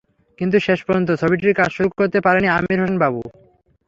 [0.39, 3.21] কিন্তু শেষ পর্যন্ত ছবিটির কাজ শুরু করতে পারেননি আমির হোসেন বাবু।